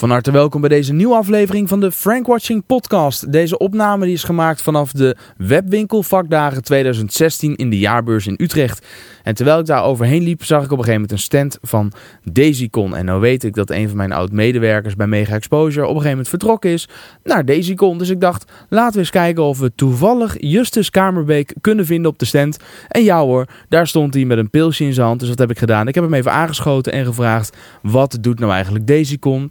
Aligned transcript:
Van 0.00 0.10
harte 0.10 0.30
welkom 0.30 0.60
bij 0.60 0.70
deze 0.70 0.92
nieuwe 0.92 1.14
aflevering 1.14 1.68
van 1.68 1.80
de 1.80 1.92
Frank 1.92 2.26
Watching 2.26 2.66
Podcast. 2.66 3.32
Deze 3.32 3.58
opname 3.58 4.04
die 4.04 4.14
is 4.14 4.24
gemaakt 4.24 4.62
vanaf 4.62 4.92
de 4.92 5.16
webwinkel 5.36 6.02
vakdagen 6.02 6.62
2016 6.62 7.56
in 7.56 7.70
de 7.70 7.78
jaarbeurs 7.78 8.26
in 8.26 8.34
Utrecht. 8.36 8.86
En 9.22 9.34
terwijl 9.34 9.58
ik 9.58 9.66
daar 9.66 9.84
overheen 9.84 10.22
liep, 10.22 10.44
zag 10.44 10.64
ik 10.64 10.70
op 10.72 10.78
een 10.78 10.84
gegeven 10.84 11.00
moment 11.00 11.12
een 11.12 11.18
stand 11.18 11.58
van 11.62 11.92
Daisycon. 12.24 12.96
En 12.96 13.04
nou 13.04 13.20
weet 13.20 13.44
ik 13.44 13.54
dat 13.54 13.70
een 13.70 13.88
van 13.88 13.96
mijn 13.96 14.12
oud-medewerkers 14.12 14.96
bij 14.96 15.06
Mega 15.06 15.34
Exposure 15.34 15.86
op 15.86 15.94
een 15.94 16.02
gegeven 16.02 16.10
moment 16.10 16.28
vertrokken 16.28 16.70
is 16.70 16.88
naar 17.24 17.44
Daisycon. 17.44 17.98
Dus 17.98 18.08
ik 18.08 18.20
dacht, 18.20 18.52
laten 18.68 18.92
we 18.92 18.98
eens 18.98 19.10
kijken 19.10 19.42
of 19.42 19.58
we 19.58 19.72
toevallig 19.74 20.36
Justus 20.38 20.90
Kamerbeek 20.90 21.54
kunnen 21.60 21.86
vinden 21.86 22.10
op 22.10 22.18
de 22.18 22.24
stand. 22.24 22.58
En 22.88 23.02
ja 23.02 23.20
hoor, 23.20 23.46
daar 23.68 23.86
stond 23.86 24.14
hij 24.14 24.24
met 24.24 24.38
een 24.38 24.50
pilsje 24.50 24.84
in 24.84 24.92
zijn 24.94 25.06
hand. 25.06 25.20
Dus 25.20 25.28
wat 25.28 25.38
heb 25.38 25.50
ik 25.50 25.58
gedaan? 25.58 25.88
Ik 25.88 25.94
heb 25.94 26.04
hem 26.04 26.14
even 26.14 26.32
aangeschoten 26.32 26.92
en 26.92 27.04
gevraagd, 27.04 27.56
wat 27.82 28.18
doet 28.20 28.38
nou 28.38 28.52
eigenlijk 28.52 28.86
Daisycon? 28.86 29.50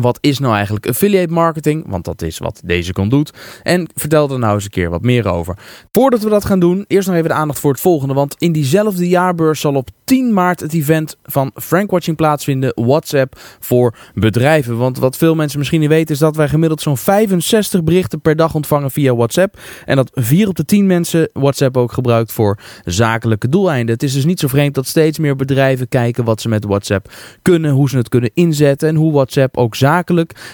Wat 0.00 0.18
is 0.20 0.38
nou 0.38 0.54
eigenlijk 0.54 0.88
affiliate 0.88 1.32
marketing? 1.32 1.84
Want 1.86 2.04
dat 2.04 2.22
is 2.22 2.38
wat 2.38 2.60
deze 2.64 2.92
kon 2.92 3.08
doet. 3.08 3.32
En 3.62 3.88
vertel 3.94 4.30
er 4.30 4.38
nou 4.38 4.54
eens 4.54 4.64
een 4.64 4.70
keer 4.70 4.90
wat 4.90 5.02
meer 5.02 5.28
over. 5.28 5.58
Voordat 5.92 6.22
we 6.22 6.28
dat 6.28 6.44
gaan 6.44 6.60
doen, 6.60 6.84
eerst 6.86 7.08
nog 7.08 7.16
even 7.16 7.28
de 7.28 7.34
aandacht 7.34 7.60
voor 7.60 7.70
het 7.70 7.80
volgende. 7.80 8.14
Want 8.14 8.34
in 8.38 8.52
diezelfde 8.52 9.08
jaarbeurs 9.08 9.60
zal 9.60 9.74
op 9.74 9.88
10 10.04 10.32
maart 10.32 10.60
het 10.60 10.72
event 10.72 11.16
van 11.24 11.50
Frankwatching 11.54 12.16
plaatsvinden. 12.16 12.72
WhatsApp 12.74 13.40
voor 13.60 13.94
bedrijven. 14.14 14.76
Want 14.76 14.98
wat 14.98 15.16
veel 15.16 15.34
mensen 15.34 15.58
misschien 15.58 15.80
niet 15.80 15.88
weten 15.88 16.14
is 16.14 16.20
dat 16.20 16.36
wij 16.36 16.48
gemiddeld 16.48 16.80
zo'n 16.80 16.96
65 16.96 17.84
berichten 17.84 18.20
per 18.20 18.36
dag 18.36 18.54
ontvangen 18.54 18.90
via 18.90 19.14
WhatsApp. 19.14 19.58
En 19.84 19.96
dat 19.96 20.10
4 20.14 20.48
op 20.48 20.56
de 20.56 20.64
10 20.64 20.86
mensen 20.86 21.30
WhatsApp 21.32 21.76
ook 21.76 21.92
gebruikt 21.92 22.32
voor 22.32 22.58
zakelijke 22.84 23.48
doeleinden. 23.48 23.94
Het 23.94 24.02
is 24.02 24.12
dus 24.12 24.24
niet 24.24 24.40
zo 24.40 24.48
vreemd 24.48 24.74
dat 24.74 24.86
steeds 24.86 25.18
meer 25.18 25.36
bedrijven 25.36 25.88
kijken 25.88 26.24
wat 26.24 26.40
ze 26.40 26.48
met 26.48 26.64
WhatsApp 26.64 27.12
kunnen. 27.42 27.70
Hoe 27.70 27.88
ze 27.88 27.96
het 27.96 28.08
kunnen 28.08 28.30
inzetten 28.34 28.88
en 28.88 28.94
hoe 28.94 29.12
WhatsApp 29.12 29.56
ook 29.56 29.74
zakelijk 29.74 29.84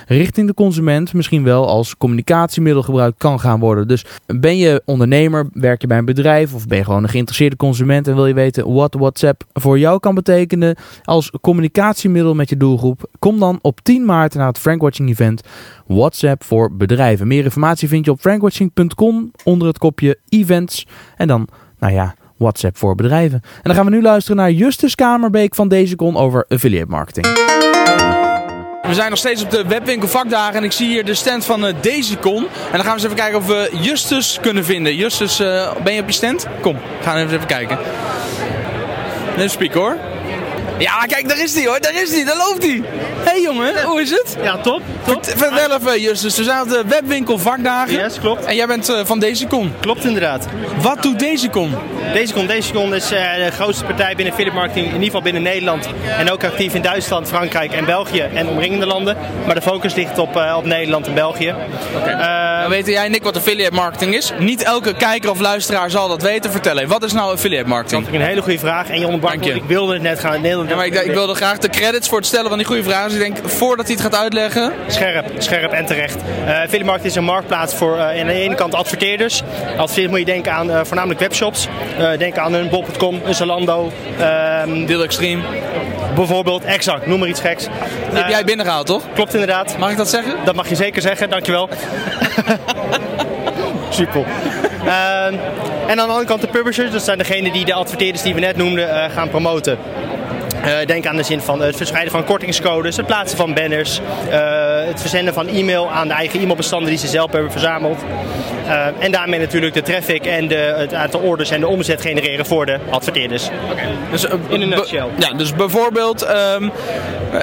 richting 0.06 0.46
de 0.46 0.54
consument 0.54 1.14
misschien 1.14 1.45
wel 1.45 1.68
als 1.68 1.96
communicatiemiddel 1.96 2.83
gebruikt 2.83 3.19
kan 3.19 3.41
gaan 3.41 3.61
worden. 3.61 3.88
Dus 3.88 4.05
ben 4.27 4.56
je 4.56 4.83
ondernemer, 4.84 5.48
werk 5.52 5.80
je 5.80 5.86
bij 5.86 5.98
een 5.98 6.05
bedrijf 6.05 6.55
of 6.55 6.66
ben 6.66 6.78
je 6.78 6.84
gewoon 6.84 7.02
een 7.02 7.08
geïnteresseerde 7.08 7.56
consument 7.56 8.08
en 8.08 8.14
wil 8.14 8.27
je 8.27 8.34
weten 8.34 8.72
wat 8.72 8.94
WhatsApp 8.94 9.44
voor 9.53 9.78
jou 9.78 10.00
kan 10.00 10.14
betekenen 10.14 10.77
als 11.03 11.30
communicatiemiddel 11.41 12.34
met 12.34 12.48
je 12.48 12.56
doelgroep? 12.56 13.10
Kom 13.19 13.38
dan 13.38 13.58
op 13.62 13.80
10 13.80 14.05
maart 14.05 14.34
naar 14.34 14.47
het 14.47 14.58
Frankwatching 14.58 15.08
event 15.08 15.42
WhatsApp 15.86 16.44
voor 16.44 16.77
bedrijven. 16.77 17.27
Meer 17.27 17.44
informatie 17.44 17.88
vind 17.88 18.05
je 18.05 18.10
op 18.10 18.20
frankwatching.com 18.20 19.30
onder 19.44 19.69
het 19.69 19.78
kopje 19.78 20.19
events 20.28 20.86
en 21.16 21.28
dan, 21.28 21.48
nou 21.78 21.92
ja, 21.92 22.14
WhatsApp 22.36 22.77
voor 22.77 22.94
bedrijven. 22.94 23.41
En 23.42 23.62
dan 23.62 23.75
gaan 23.75 23.84
we 23.84 23.91
nu 23.91 24.03
luisteren 24.03 24.36
naar 24.36 24.53
Justus 24.53 24.94
Kamerbeek 24.94 25.55
van 25.55 25.69
Dezecon 25.69 26.16
over 26.16 26.44
affiliate 26.48 26.91
marketing. 26.91 27.72
We 28.92 28.98
zijn 28.98 29.10
nog 29.10 29.18
steeds 29.18 29.42
op 29.42 29.50
de 29.50 29.66
webwinkel 29.66 30.08
vakdagen 30.08 30.54
en 30.54 30.64
ik 30.64 30.72
zie 30.72 30.86
hier 30.86 31.04
de 31.04 31.14
stand 31.14 31.44
van 31.44 31.66
uh, 31.66 31.74
Daisycon. 31.80 32.36
En 32.36 32.72
dan 32.72 32.80
gaan 32.80 32.84
we 32.84 32.92
eens 32.92 33.04
even 33.04 33.16
kijken 33.16 33.38
of 33.38 33.46
we 33.46 33.70
Justus 33.80 34.38
kunnen 34.40 34.64
vinden. 34.64 34.94
Justus, 34.94 35.40
uh, 35.40 35.72
ben 35.84 35.94
je 35.94 36.00
op 36.00 36.06
je 36.06 36.14
stand? 36.14 36.46
Kom, 36.60 36.74
we 36.74 37.04
gaan 37.04 37.16
even, 37.16 37.34
even 37.34 37.46
kijken. 37.46 37.78
Even 39.36 39.50
spieken 39.50 39.80
hoor. 39.80 40.11
Ja, 40.83 41.05
kijk, 41.06 41.28
daar 41.28 41.42
is 41.42 41.55
hij 41.55 41.66
hoor, 41.66 41.80
daar 41.80 42.02
is 42.02 42.14
hij, 42.14 42.25
daar 42.25 42.36
loopt 42.36 42.62
hij. 42.62 42.83
Hé 43.25 43.30
hey, 43.30 43.42
jongen, 43.42 43.83
hoe 43.83 44.00
is 44.00 44.11
het? 44.11 44.36
Ja, 44.42 44.56
top. 44.56 44.83
top. 45.05 45.25
Vertel 45.25 45.77
even 45.77 46.00
Justus, 46.00 46.36
we 46.36 46.44
zijn 46.44 46.62
op 46.62 46.69
de 46.69 46.83
webwinkel 46.88 47.38
vakdagen. 47.38 47.94
Yes, 47.94 48.20
klopt. 48.20 48.44
En 48.44 48.55
jij 48.56 48.66
bent 48.66 48.91
uh, 48.91 49.00
van 49.05 49.19
Daisycon. 49.19 49.72
Klopt 49.80 50.05
inderdaad. 50.05 50.47
Wat 50.80 51.03
doet 51.03 51.19
Daisycon? 51.19 51.75
Daisycon, 52.12 52.47
Daisycon 52.47 52.94
is 52.94 53.12
uh, 53.12 53.34
de 53.34 53.50
grootste 53.50 53.84
partij 53.84 54.14
binnen 54.14 54.33
affiliate 54.33 54.56
marketing, 54.56 54.86
in 54.86 54.92
ieder 54.92 55.06
geval 55.06 55.22
binnen 55.22 55.42
Nederland. 55.42 55.88
En 56.19 56.30
ook 56.30 56.44
actief 56.44 56.75
in 56.75 56.83
Duitsland, 56.83 57.28
Frankrijk 57.28 57.72
en 57.72 57.84
België 57.84 58.20
en 58.34 58.48
omringende 58.48 58.86
landen. 58.86 59.16
Maar 59.47 59.55
de 59.55 59.62
focus 59.62 59.94
ligt 59.94 60.19
op, 60.19 60.36
uh, 60.36 60.55
op 60.56 60.64
Nederland 60.64 61.06
en 61.06 61.14
België. 61.14 61.55
Okay. 61.97 62.62
Uh, 62.62 62.69
weten 62.69 62.92
jij 62.92 63.08
Nick 63.08 63.22
wat 63.22 63.36
affiliate 63.36 63.75
marketing 63.75 64.14
is? 64.14 64.33
Niet 64.38 64.62
elke 64.62 64.94
kijker 64.94 65.30
of 65.30 65.41
luisteraar 65.41 65.91
zal 65.91 66.08
dat 66.08 66.22
weten. 66.22 66.50
Vertel 66.50 66.77
even, 66.77 66.88
wat 66.88 67.03
is 67.03 67.12
nou 67.12 67.32
affiliate 67.32 67.69
marketing? 67.69 68.04
Dat 68.04 68.14
is 68.14 68.20
een 68.20 68.26
hele 68.26 68.43
goede 68.43 68.59
vraag 68.59 68.88
en 68.88 68.99
je 68.99 69.04
onderbrak. 69.04 69.44
Ik 69.44 69.62
wilde 69.66 69.93
het 69.93 70.03
net 70.03 70.20
gaan... 70.20 70.41
Ja, 70.72 70.78
maar 70.78 70.87
ik, 70.87 70.94
ik 70.94 71.12
wilde 71.12 71.34
graag 71.34 71.59
de 71.59 71.69
credits 71.69 72.09
voor 72.09 72.19
het 72.19 72.27
stellen 72.27 72.49
van 72.49 72.59
die 72.59 72.66
goede 72.66 72.83
vragen. 72.83 73.10
Dus 73.10 73.19
ik 73.19 73.34
denk, 73.34 73.49
voordat 73.49 73.87
hij 73.87 73.94
het 73.94 74.05
gaat 74.05 74.15
uitleggen... 74.15 74.72
Scherp, 74.87 75.27
scherp 75.38 75.72
en 75.72 75.87
terecht. 75.87 76.16
Affiliate 76.47 76.84
marketing 76.84 77.10
is 77.10 77.15
een 77.15 77.25
marktplaats 77.25 77.75
voor 77.75 78.00
aan 78.00 78.27
de 78.27 78.33
ene 78.33 78.55
kant 78.55 78.75
adverteerders. 78.75 79.43
Adverteerders 79.66 80.09
moet 80.09 80.19
je 80.19 80.25
denken 80.25 80.53
aan 80.53 80.71
uh, 80.71 80.81
voornamelijk 80.84 81.21
webshops. 81.21 81.69
denk 82.19 82.37
aan 82.37 82.53
een 82.53 82.69
bol.com, 82.69 83.21
een 83.25 83.34
Zalando. 83.34 83.93
Um, 84.66 84.87
Deal 84.87 85.03
Extreme. 85.03 85.43
Bijvoorbeeld, 86.15 86.65
exact, 86.65 87.06
noem 87.06 87.19
maar 87.19 87.28
iets 87.28 87.41
geks. 87.41 87.65
Die 87.65 88.19
heb 88.19 88.28
jij 88.28 88.44
binnengehaald, 88.44 88.87
toch? 88.87 89.03
Klopt 89.15 89.32
inderdaad. 89.32 89.78
Mag 89.78 89.91
ik 89.91 89.97
dat 89.97 90.09
zeggen? 90.09 90.34
Dat 90.44 90.55
mag 90.55 90.69
je 90.69 90.75
zeker 90.75 91.03
zeggen, 91.03 91.31
dankjewel. 91.31 91.69
Super. 93.91 94.25
Uh, 94.84 95.27
en 95.87 95.91
aan 95.91 95.97
de 95.97 96.03
andere 96.03 96.25
kant 96.25 96.41
de 96.41 96.47
publishers, 96.47 96.91
dat 96.91 97.03
zijn 97.03 97.19
degenen 97.19 97.53
die 97.53 97.65
de 97.65 97.75
adverteerders 97.75 98.22
die 98.22 98.34
we 98.34 98.41
net 98.41 98.56
noemden 98.56 98.88
uh, 98.88 99.05
gaan 99.15 99.28
promoten. 99.28 99.78
Uh, 100.65 100.87
denk 100.87 101.06
aan 101.06 101.17
de 101.17 101.23
zin 101.23 101.41
van 101.41 101.61
het 101.61 101.77
verspreiden 101.77 102.12
van 102.12 102.25
kortingscodes, 102.25 102.97
het 102.97 103.06
plaatsen 103.06 103.39
van 103.39 103.55
banners, 103.55 104.00
uh, 104.28 104.84
het 104.87 105.00
verzenden 105.00 105.34
van 105.34 105.49
e-mail 105.49 105.91
aan 105.91 106.09
de 106.09 106.15
eigen 106.15 106.41
e-mailbestanden 106.41 106.89
die 106.89 106.99
ze 106.99 107.06
zelf 107.06 107.33
hebben 107.33 107.50
verzameld. 107.50 107.99
Uh, 108.67 108.87
en 108.99 109.12
daarmee 109.12 109.41
natuurlijk 109.41 109.75
de 109.75 109.83
traffic 109.83 110.27
en 110.27 110.49
de, 110.49 110.75
het 110.78 110.95
aantal 110.95 111.21
orders 111.21 111.50
en 111.50 111.61
de 111.61 111.67
omzet 111.67 112.00
genereren 112.00 112.47
voor 112.47 112.67
de 112.67 112.78
adverteerders. 112.91 113.49
Okay. 113.71 113.87
Dus, 114.11 114.25
In 114.49 114.61
een 114.61 114.69
nutshell. 114.69 115.06
Ja, 115.19 115.33
dus 115.33 115.55
bijvoorbeeld, 115.55 116.28
um, 116.59 116.73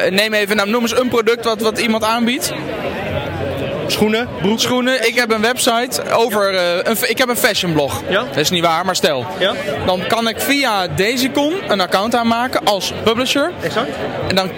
neem 0.09 0.33
even, 0.33 0.55
nou, 0.55 0.69
noem 0.69 0.81
eens 0.81 0.99
een 0.99 1.09
product 1.09 1.45
wat, 1.45 1.61
wat 1.61 1.79
iemand 1.79 2.03
aanbiedt. 2.03 2.53
Schoenen, 3.91 4.27
broek. 4.41 4.59
Schoenen. 4.59 5.07
Ik 5.07 5.15
heb 5.15 5.31
een 5.31 5.41
website 5.41 6.01
over. 6.11 6.53
Uh, 6.53 6.59
een, 6.83 6.97
ik 7.01 7.17
heb 7.17 7.29
een 7.29 7.37
fashion 7.37 7.73
blog. 7.73 8.01
Ja? 8.09 8.23
Dat 8.23 8.37
is 8.37 8.49
niet 8.49 8.63
waar, 8.63 8.85
maar 8.85 8.95
stel. 8.95 9.25
Ja? 9.39 9.53
Dan 9.85 10.01
kan 10.07 10.27
ik 10.27 10.39
via 10.39 10.87
Daisycon 10.87 11.53
een 11.67 11.81
account 11.81 12.15
aanmaken 12.15 12.65
als 12.65 12.93
publisher. 13.03 13.51
Exact. 13.61 13.89
En 14.27 14.35
dan, 14.35 14.49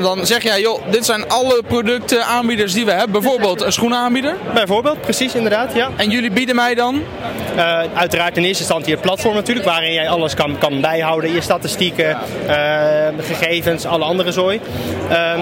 dan 0.00 0.26
zeg 0.26 0.42
jij, 0.42 0.60
joh, 0.60 0.82
dit 0.90 1.04
zijn 1.04 1.28
alle 1.28 1.62
producten 1.66 2.24
aanbieders 2.24 2.72
die 2.72 2.84
we 2.84 2.90
hebben. 2.90 3.20
Bijvoorbeeld 3.22 3.62
een 3.62 3.72
schoenenaanbieder. 3.72 4.34
Bijvoorbeeld, 4.54 5.00
precies, 5.00 5.34
inderdaad. 5.34 5.74
Ja. 5.74 5.90
En 5.96 6.10
jullie 6.10 6.30
bieden 6.30 6.54
mij 6.54 6.74
dan? 6.74 7.02
Uh, 7.58 7.80
uiteraard 7.94 8.36
in 8.36 8.44
eerste 8.44 8.62
instantie 8.62 8.92
het 8.92 9.02
platform 9.02 9.34
natuurlijk, 9.34 9.66
waarin 9.66 9.92
jij 9.92 10.08
alles 10.08 10.34
kan, 10.34 10.58
kan 10.58 10.80
bijhouden. 10.80 11.32
Je 11.32 11.40
statistieken, 11.40 12.16
uh, 12.46 12.54
gegevens, 13.18 13.86
alle 13.86 14.04
andere 14.04 14.32
zooi. 14.32 14.60
Uh, 15.10 15.32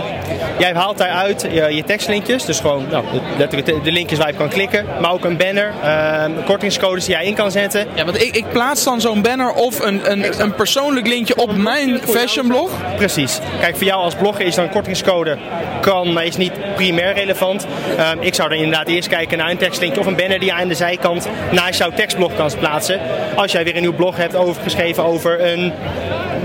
jij 0.58 0.74
haalt 0.74 0.98
daaruit 0.98 1.46
je, 1.50 1.74
je 1.74 1.84
tekstlinkjes, 1.84 2.44
dus 2.44 2.60
gewoon 2.60 2.86
nou, 2.90 3.04
letterlijk 3.38 3.84
de 3.84 3.92
linkjes 3.92 4.18
waar 4.18 4.28
je 4.28 4.34
kan 4.34 4.48
klikken. 4.48 4.86
Maar 5.00 5.12
ook 5.12 5.24
een 5.24 5.36
banner, 5.36 5.72
uh, 5.84 6.24
kortingscodes 6.44 7.04
die 7.04 7.14
jij 7.14 7.24
in 7.24 7.34
kan 7.34 7.50
zetten. 7.50 7.86
Ja, 7.94 8.04
want 8.04 8.22
ik, 8.22 8.36
ik 8.36 8.44
plaats 8.52 8.84
dan 8.84 9.00
zo'n 9.00 9.22
banner 9.22 9.52
of 9.52 9.80
een, 9.80 10.10
een, 10.10 10.40
een 10.40 10.54
persoonlijk 10.54 11.06
linkje 11.06 11.36
op 11.36 11.56
mijn 11.56 12.00
fashionblog. 12.08 12.70
Precies. 12.96 13.38
Kijk, 13.60 13.76
voor 13.76 13.86
jou 13.86 14.02
als 14.02 14.14
blogger 14.14 14.46
is 14.46 14.54
dan 14.54 14.64
een 14.64 14.70
kortingscode 14.70 15.38
kan, 15.80 16.12
maar 16.12 16.24
is 16.24 16.36
niet 16.36 16.74
primair 16.74 17.14
relevant. 17.14 17.66
Uh, 17.98 18.10
ik 18.20 18.34
zou 18.34 18.48
dan 18.48 18.58
inderdaad 18.58 18.88
eerst 18.88 19.08
kijken 19.08 19.38
naar 19.38 19.50
een 19.50 19.56
tekstlinkje 19.56 20.00
of 20.00 20.06
een 20.06 20.16
banner 20.16 20.38
die 20.38 20.48
je 20.48 20.54
aan 20.54 20.68
de 20.68 20.74
zijkant 20.74 21.28
naast 21.50 21.78
jouw 21.78 21.90
tekstblog 22.06 22.36
kan 22.36 22.58
plaatsen. 22.58 23.00
Als 23.36 23.52
jij 23.52 23.64
weer 23.64 23.76
een 23.76 23.82
nieuw 23.82 23.94
blog 23.94 24.16
hebt 24.16 24.34
overgeschreven 24.34 25.04
over 25.04 25.52
een 25.52 25.72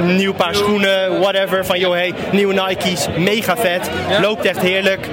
nieuw 0.03 0.33
paar 0.33 0.55
schoenen, 0.55 1.19
whatever. 1.19 1.65
Van 1.65 1.79
joh, 1.79 1.93
hey, 1.93 2.13
nieuwe 2.31 2.53
Nike's, 2.53 3.07
mega 3.17 3.57
vet. 3.57 3.89
Loopt 4.21 4.45
echt 4.45 4.59
heerlijk. 4.59 5.07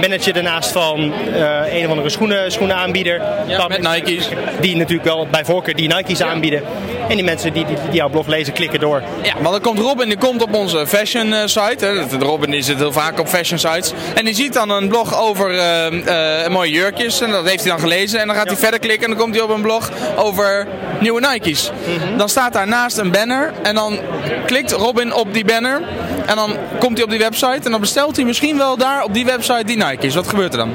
Bannertje 0.00 0.32
ernaast 0.32 0.70
van 0.70 1.12
uh, 1.34 1.74
een 1.74 1.84
of 1.84 1.90
andere 1.90 2.08
schoenen, 2.08 2.52
schoenenaanbieder. 2.52 3.22
Ja, 3.46 3.68
met 3.68 3.82
Nike's. 3.82 4.28
Die 4.60 4.76
natuurlijk 4.76 5.04
wel 5.04 5.26
bij 5.30 5.44
voorkeur 5.44 5.74
die 5.74 5.94
Nike's 5.94 6.18
ja. 6.18 6.26
aanbieden. 6.26 6.62
En 7.08 7.16
die 7.16 7.24
mensen 7.24 7.52
die, 7.52 7.66
die, 7.66 7.76
die, 7.90 7.94
jouw 7.94 8.08
blog 8.08 8.26
lezen, 8.26 8.52
klikken 8.52 8.80
door. 8.80 9.02
Ja, 9.22 9.32
want 9.40 9.50
dan 9.50 9.60
komt 9.60 9.78
Robin, 9.78 10.08
die 10.08 10.18
komt 10.18 10.42
op 10.42 10.54
onze 10.54 10.86
fashion 10.86 11.26
uh, 11.26 11.42
site. 11.44 11.84
Hè. 11.86 12.18
Robin 12.18 12.50
die 12.50 12.62
zit 12.62 12.78
heel 12.78 12.92
vaak 12.92 13.20
op 13.20 13.28
fashion 13.28 13.58
sites. 13.58 13.92
En 14.14 14.24
die 14.24 14.34
ziet 14.34 14.52
dan 14.52 14.70
een 14.70 14.88
blog 14.88 15.20
over 15.20 15.54
uh, 15.54 16.48
mooie 16.48 16.70
jurkjes. 16.70 17.20
En 17.20 17.30
dat 17.30 17.48
heeft 17.48 17.62
hij 17.62 17.70
dan 17.70 17.80
gelezen. 17.80 18.20
En 18.20 18.26
dan 18.26 18.36
gaat 18.36 18.44
ja. 18.44 18.50
hij 18.50 18.60
verder 18.60 18.78
klikken 18.78 19.02
en 19.02 19.10
dan 19.10 19.20
komt 19.20 19.34
hij 19.34 19.44
op 19.44 19.50
een 19.50 19.62
blog 19.62 19.90
over 20.16 20.66
nieuwe 21.00 21.20
Nike's. 21.20 21.70
Mm 21.70 21.98
-hmm. 21.98 22.18
Dan 22.18 22.28
staat 22.28 22.52
daarnaast 22.52 22.98
een 22.98 23.10
banner. 23.10 23.52
En 23.62 23.74
dan 23.74 23.98
klikt 24.46 24.72
Robin 24.72 25.14
op 25.14 25.34
die 25.34 25.44
banner. 25.44 25.82
En 26.26 26.36
dan 26.36 26.56
komt 26.78 26.96
hij 26.96 27.04
op 27.04 27.10
die 27.10 27.18
website. 27.18 27.60
En 27.64 27.70
dan 27.70 27.80
bestelt 27.80 28.16
hij 28.16 28.24
misschien 28.24 28.56
wel 28.58 28.76
daar 28.76 29.04
op 29.04 29.14
die 29.14 29.24
website 29.24 29.64
die 29.64 29.76
Nike's. 29.76 30.14
Wat 30.14 30.28
gebeurt 30.28 30.52
er 30.52 30.58
dan? 30.58 30.74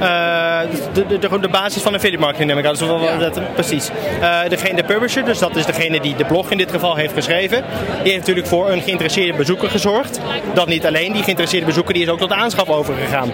Uh, 0.00 0.60
de, 0.92 1.06
de, 1.06 1.18
de, 1.18 1.38
de, 1.40 1.48
basis 1.48 1.82
van 1.82 1.94
affiliate 1.94 2.22
marketing 2.22 2.48
neem 2.48 2.58
ik 2.58 2.66
aan. 2.66 2.74
Dus 2.74 2.88
ja. 2.88 3.16
dat, 3.18 3.54
precies. 3.54 3.90
Uh, 4.20 4.38
degene, 4.48 4.76
de 4.76 4.84
publisher, 4.84 5.24
dus 5.24 5.38
dat 5.38 5.56
is 5.56 5.66
degene 5.66 6.00
die 6.00 6.16
de 6.16 6.24
blog 6.24 6.50
in 6.50 6.58
dit 6.58 6.70
geval 6.70 6.96
heeft 6.96 7.12
geschreven. 7.14 7.64
Die 8.02 8.12
heeft 8.12 8.18
natuurlijk 8.18 8.46
voor 8.46 8.70
een 8.70 8.82
geïnteresseerde 8.82 9.32
bezoeker 9.32 9.70
gezorgd. 9.70 10.20
Dat 10.54 10.66
niet 10.66 10.86
alleen. 10.86 11.12
Die 11.12 11.22
geïnteresseerde 11.22 11.66
bezoeker 11.66 11.94
die 11.94 12.02
is 12.02 12.08
ook 12.08 12.18
tot 12.18 12.32
aanschaf 12.32 12.68
overgegaan. 12.68 13.32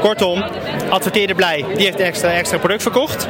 Kortom, 0.00 0.44
adverteerder 0.88 1.36
blij. 1.36 1.64
Die 1.74 1.84
heeft 1.84 2.00
extra, 2.00 2.30
extra 2.30 2.58
product 2.58 2.82
verkocht. 2.82 3.28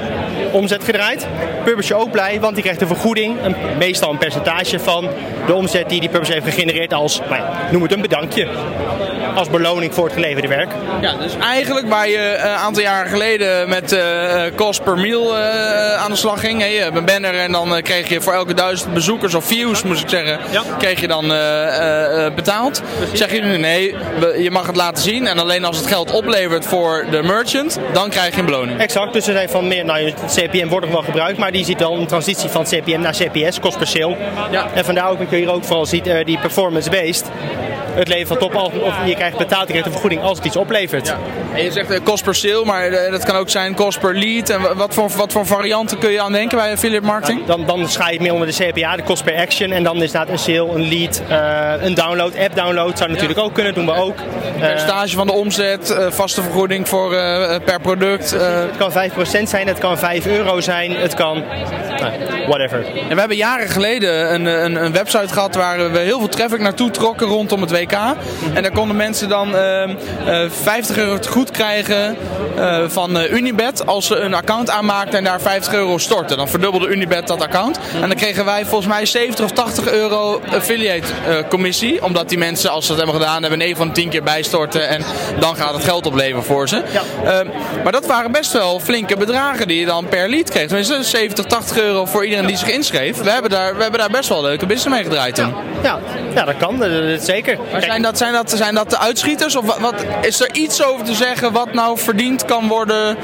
Omzet 0.53 0.85
gedraaid. 0.85 1.27
Publisher 1.65 1.97
ook 1.97 2.11
blij, 2.11 2.41
want 2.41 2.55
die 2.55 2.63
krijgt 2.63 2.81
een 2.81 2.87
vergoeding. 2.87 3.37
Een, 3.43 3.55
meestal 3.79 4.11
een 4.11 4.19
percentage 4.19 4.79
van 4.79 5.09
de 5.47 5.55
omzet 5.55 5.89
die 5.89 6.01
die 6.01 6.09
publisher 6.09 6.35
heeft 6.35 6.55
gegenereerd 6.55 6.93
als, 6.93 7.21
nou, 7.31 7.43
noem 7.71 7.83
het 7.83 7.93
een 7.93 8.01
bedankje. 8.01 8.49
Als 9.35 9.51
beloning 9.51 9.95
voor 9.95 10.05
het 10.05 10.15
geleverde 10.15 10.49
werk. 10.49 10.71
Ja, 11.01 11.15
dus 11.17 11.33
eigenlijk 11.41 11.89
waar 11.89 12.09
je 12.09 12.37
een 12.43 12.49
aantal 12.49 12.83
jaren 12.83 13.11
geleden 13.11 13.69
met 13.69 13.97
kost 14.55 14.83
per 14.85 14.99
mail 14.99 15.37
aan 15.97 16.11
de 16.11 16.17
slag 16.17 16.41
ging. 16.41 16.63
je 16.63 16.81
hebt 16.81 16.97
een 16.97 17.05
banner 17.05 17.35
en 17.35 17.53
dan 17.53 17.83
kreeg 17.83 18.09
je 18.09 18.21
voor 18.21 18.33
elke 18.33 18.55
duizend 18.55 18.95
bezoekers 18.95 19.35
of 19.35 19.45
views, 19.45 19.83
moet 19.83 20.01
ik 20.01 20.09
zeggen, 20.09 20.39
kreeg 20.79 21.01
je 21.01 21.09
dan 21.09 21.29
betaald. 22.35 22.83
Zeg 23.13 23.33
je 23.33 23.41
nu 23.41 23.57
nee, 23.57 23.95
je 24.39 24.51
mag 24.51 24.67
het 24.67 24.77
laten 24.77 25.03
zien 25.03 25.27
en 25.27 25.39
alleen 25.39 25.65
als 25.65 25.77
het 25.77 25.87
geld 25.87 26.11
oplevert 26.11 26.67
voor 26.67 27.05
de 27.11 27.23
merchant, 27.23 27.79
dan 27.93 28.11
krijg 28.11 28.35
je 28.35 28.41
een 28.41 28.47
beloning. 28.47 28.81
Exact, 28.81 29.13
dus 29.13 29.27
er 29.27 29.33
zijn 29.33 29.49
van 29.49 29.69
meer, 29.69 29.85
nou 29.85 30.13
CPM 30.27 30.69
wordt 30.69 30.87
nog 30.87 30.95
wel 30.95 31.05
gebruikt, 31.05 31.39
maar 31.39 31.53
die 31.53 31.65
ziet 31.65 31.79
wel 31.79 31.97
een 31.97 32.07
transitie 32.07 32.49
van 32.49 32.65
CPM 32.65 33.01
naar 33.01 33.15
CPS, 33.15 33.61
kost 33.61 33.79
per 33.79 33.87
sale. 33.87 34.17
Ja. 34.51 34.67
En 34.75 34.85
vandaar 34.85 35.11
ook 35.11 35.19
dat 35.19 35.31
je 35.31 35.37
hier 35.37 35.53
ook 35.53 35.65
vooral 35.65 35.87
ziet 35.87 36.11
die 36.25 36.39
performance-based 36.39 37.25
het 37.95 38.09
levert 38.09 38.43
op 38.43 38.55
of 38.55 38.95
je 39.05 39.15
krijgt 39.15 39.39
betaald, 39.39 39.63
je 39.63 39.67
krijgt 39.67 39.87
een 39.87 39.93
vergoeding 39.93 40.23
als 40.23 40.37
het 40.37 40.47
iets 40.47 40.57
oplevert. 40.57 41.07
Ja. 41.07 41.19
En 41.55 41.65
je 41.65 41.73
zegt 41.73 41.91
uh, 41.91 41.99
kost 42.03 42.25
per 42.25 42.35
sale, 42.35 42.65
maar 42.65 42.91
uh, 42.91 43.11
dat 43.11 43.25
kan 43.25 43.37
ook 43.37 43.51
zijn 43.51 43.75
kost 43.75 44.01
per 44.01 44.15
lead. 44.15 44.49
En 44.49 44.77
wat 44.77 44.95
voor, 44.95 45.11
wat 45.17 45.33
voor 45.33 45.47
varianten 45.47 45.99
kun 45.99 46.11
je 46.11 46.21
aan 46.21 46.33
denken 46.33 46.59
bij 46.59 46.73
affiliate 46.73 47.07
marketing? 47.07 47.47
dan, 47.47 47.67
dan 47.67 47.89
scha 47.89 48.07
je 48.07 48.13
het 48.13 48.23
meer 48.23 48.33
onder 48.33 48.47
de 48.47 48.71
CPA, 48.71 48.97
de 48.97 49.03
kost 49.03 49.25
per 49.25 49.37
action. 49.37 49.73
En 49.73 49.83
dan 49.83 50.03
is 50.03 50.13
dat 50.13 50.29
een 50.29 50.39
sale, 50.39 50.69
een 50.75 50.89
lead, 50.89 51.23
uh, 51.31 51.85
een 51.87 51.95
download, 51.95 52.37
app 52.39 52.57
download 52.57 52.99
zou 52.99 53.11
natuurlijk 53.11 53.39
ook 53.39 53.55
kunnen, 53.55 53.75
doen 53.75 53.87
we 53.87 53.93
ook. 53.93 54.17
Percentage 54.59 55.17
van 55.17 55.27
de 55.27 55.33
omzet, 55.33 55.97
vaste 56.09 56.43
vergoeding 56.43 56.89
voor, 56.89 57.09
per 57.65 57.81
product. 57.83 58.31
Het 58.31 58.77
kan 58.77 58.93
5% 58.93 59.43
zijn, 59.43 59.67
het 59.67 59.79
kan 59.79 59.99
5 59.99 60.27
euro 60.27 60.61
zijn, 60.61 60.97
het 60.97 61.15
kan 61.15 61.45
nou, 62.01 62.13
whatever. 62.47 62.87
En 63.09 63.15
we 63.15 63.19
hebben 63.19 63.37
jaren 63.37 63.69
geleden 63.69 64.35
een, 64.35 64.47
een, 64.47 64.85
een 64.85 64.93
website 64.93 65.33
gehad 65.33 65.55
waar 65.55 65.93
we 65.93 65.99
heel 65.99 66.19
veel 66.19 66.29
traffic 66.29 66.61
naartoe 66.61 66.91
trokken 66.91 67.27
rondom 67.27 67.61
het 67.61 67.71
WK. 67.81 67.93
En 68.55 68.63
daar 68.63 68.73
konden 68.73 68.97
mensen 68.97 69.29
dan 69.29 69.55
50 70.51 70.97
euro 70.97 71.19
te 71.19 71.29
goed 71.29 71.51
krijgen 71.51 72.17
van 72.89 73.21
Unibet 73.21 73.87
als 73.87 74.07
ze 74.07 74.17
een 74.17 74.35
account 74.35 74.71
aanmaakten 74.71 75.19
en 75.19 75.25
daar 75.25 75.41
50 75.41 75.73
euro 75.73 75.99
storten. 75.99 76.37
Dan 76.37 76.49
verdubbelde 76.49 76.89
Unibet 76.89 77.27
dat 77.27 77.43
account. 77.43 77.79
En 77.95 78.09
dan 78.09 78.17
kregen 78.17 78.45
wij 78.45 78.65
volgens 78.65 78.93
mij 78.93 79.07
70 79.07 79.45
of 79.45 79.51
80 79.51 79.93
euro 79.93 80.41
affiliate 80.51 81.07
commissie. 81.49 82.05
Omdat 82.05 82.29
die 82.29 82.39
mensen, 82.39 82.71
als 82.71 82.87
ze 82.87 82.93
het 82.93 83.01
hebben 83.01 83.21
gedaan, 83.21 83.41
hebben 83.41 83.59
9 83.59 83.77
van 83.77 83.87
de 83.87 83.95
10 83.95 84.09
keer 84.09 84.23
bijstorten. 84.23 84.89
En 84.89 85.03
dan 85.39 85.57
gaat 85.57 85.75
het 85.75 85.85
geld 85.85 86.07
opleveren 86.07 86.45
voor 86.45 86.69
ze. 86.69 86.83
Ja. 86.93 87.45
maar 87.83 87.93
dat 87.93 88.07
waren 88.07 88.33
best 88.33 88.53
wel 88.53 88.81
flinke 88.81 89.17
bedragen 89.17 89.69
die 89.69 89.81
je 89.81 89.87
dan 89.87 90.09
per 90.09 90.29
lead 90.29 90.51
kreeg. 90.51 90.67
Tenminste 90.67 91.03
70, 91.03 91.45
80 91.45 91.79
euro 91.79 92.05
voor 92.05 92.25
iedereen 92.25 92.47
die 92.47 92.57
zich 92.57 92.71
inschreef. 92.71 93.23
We 93.23 93.31
hebben 93.31 93.51
daar, 93.51 93.77
we 93.77 93.83
hebben 93.83 94.01
daar 94.01 94.11
best 94.11 94.29
wel 94.29 94.43
leuke 94.43 94.67
business 94.67 94.97
mee 94.97 95.05
gedraaid 95.05 95.35
toen. 95.35 95.55
Ja, 95.83 95.99
ja 96.35 96.45
dat 96.45 96.57
kan. 96.57 96.79
Dat, 96.79 97.23
zeker. 97.23 97.59
Maar 97.73 97.83
zijn 97.83 98.03
dat, 98.03 98.19
zijn, 98.19 98.33
dat, 98.33 98.51
zijn 98.51 98.75
dat 98.75 98.91
de 98.91 98.99
uitschieters? 98.99 99.57
Of 99.57 99.79
wat, 99.79 99.95
is 100.23 100.41
er 100.41 100.49
iets 100.53 100.85
over 100.85 101.05
te 101.05 101.15
zeggen 101.15 101.53
wat 101.53 101.73
nou 101.73 101.99
verdiend 101.99 102.45
kan 102.45 102.69
worden 102.69 103.17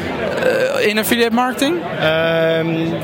uh, 0.77 0.87
in 0.87 0.99
affiliate 0.99 1.35
marketing? 1.35 1.77
Um, 1.77 2.95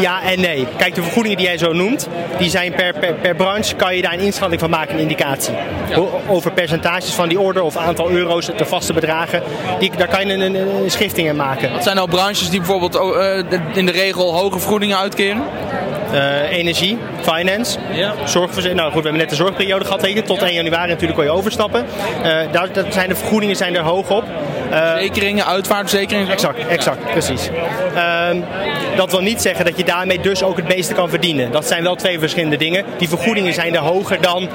ja 0.00 0.22
en 0.22 0.40
nee. 0.40 0.66
Kijk, 0.76 0.94
de 0.94 1.02
vergoedingen 1.02 1.36
die 1.36 1.46
jij 1.46 1.58
zo 1.58 1.72
noemt, 1.72 2.08
die 2.38 2.50
zijn 2.50 2.72
per, 2.72 2.92
per, 2.98 3.14
per 3.14 3.34
branche, 3.34 3.74
kan 3.74 3.96
je 3.96 4.02
daar 4.02 4.12
een 4.12 4.20
inschatting 4.20 4.60
van 4.60 4.70
maken, 4.70 4.94
een 4.94 5.00
indicatie. 5.00 5.54
Over 6.28 6.52
percentages 6.52 7.14
van 7.14 7.28
die 7.28 7.40
order 7.40 7.62
of 7.62 7.76
aantal 7.76 8.10
euro's, 8.10 8.46
de 8.56 8.64
vaste 8.64 8.92
bedragen, 8.92 9.42
die, 9.78 9.90
daar 9.96 10.08
kan 10.08 10.26
je 10.26 10.32
een, 10.32 10.40
een, 10.40 10.54
een 10.54 10.90
schifting 10.90 11.28
in 11.28 11.36
maken. 11.36 11.72
Wat 11.72 11.82
zijn 11.82 11.96
nou 11.96 12.08
branches 12.08 12.50
die 12.50 12.58
bijvoorbeeld 12.58 12.94
uh, 12.94 13.76
in 13.76 13.86
de 13.86 13.92
regel 13.92 14.34
hoge 14.34 14.58
vergoedingen 14.58 14.98
uitkeren? 14.98 15.42
Uh, 16.12 16.50
energie, 16.50 16.98
finance, 17.20 17.78
ja. 17.92 18.14
zorgverzekering. 18.24 18.80
Nou 18.80 18.92
goed, 18.92 19.02
we 19.02 19.08
hebben 19.08 19.20
net 19.20 19.30
de 19.30 19.44
zorgperiode 19.44 19.84
gehad. 19.84 20.26
Tot 20.26 20.42
1 20.42 20.54
januari 20.54 20.88
natuurlijk 20.88 21.14
kon 21.14 21.24
je 21.24 21.30
overstappen. 21.30 21.84
Uh, 22.18 22.24
daar, 22.52 22.68
zijn 22.88 23.08
de 23.08 23.14
vergoedingen 23.14 23.56
zijn 23.56 23.76
er 23.76 23.82
hoog 23.82 24.10
op. 24.10 24.24
Uh, 24.72 24.90
Verzekeringen, 24.90 25.46
uitvaartverzekeringen? 25.46 26.32
Exact, 26.32 26.66
exact, 26.68 27.10
precies. 27.10 27.50
Ehm, 27.94 28.40
dat 28.96 29.10
wil 29.10 29.20
niet 29.20 29.42
zeggen 29.42 29.64
dat 29.64 29.76
je 29.76 29.84
daarmee 29.84 30.20
dus 30.20 30.42
ook 30.42 30.56
het 30.56 30.68
meeste 30.68 30.94
kan 30.94 31.08
verdienen. 31.08 31.50
Dat 31.50 31.66
zijn 31.66 31.82
wel 31.82 31.94
twee 31.94 32.18
verschillende 32.18 32.56
dingen. 32.56 32.84
Die 32.98 33.08
vergoedingen 33.08 33.54
zijn 33.54 33.74
er 33.74 33.80
hoger 33.80 34.20
dan 34.20 34.48